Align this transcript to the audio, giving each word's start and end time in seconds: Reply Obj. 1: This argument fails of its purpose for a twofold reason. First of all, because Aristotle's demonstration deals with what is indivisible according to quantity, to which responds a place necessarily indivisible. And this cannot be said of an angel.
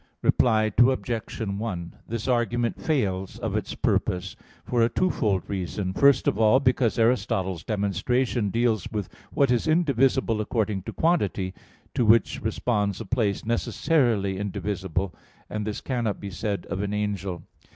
Reply 0.23 0.71
Obj. 0.79 1.41
1: 1.41 1.95
This 2.07 2.27
argument 2.27 2.81
fails 2.81 3.37
of 3.37 3.55
its 3.55 3.75
purpose 3.75 4.35
for 4.65 4.81
a 4.81 4.89
twofold 4.89 5.43
reason. 5.47 5.93
First 5.93 6.27
of 6.27 6.39
all, 6.39 6.59
because 6.59 6.97
Aristotle's 6.97 7.63
demonstration 7.63 8.49
deals 8.49 8.87
with 8.91 9.09
what 9.31 9.51
is 9.51 9.67
indivisible 9.67 10.41
according 10.41 10.81
to 10.89 10.91
quantity, 10.93 11.53
to 11.93 12.03
which 12.03 12.41
responds 12.41 12.99
a 12.99 13.05
place 13.05 13.45
necessarily 13.45 14.39
indivisible. 14.39 15.13
And 15.51 15.67
this 15.67 15.81
cannot 15.81 16.19
be 16.19 16.31
said 16.31 16.65
of 16.71 16.81
an 16.81 16.95
angel. 16.95 17.43